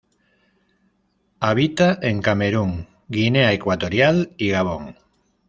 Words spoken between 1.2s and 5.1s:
Habita en Camerún, Guinea Ecuatorial y Gabón.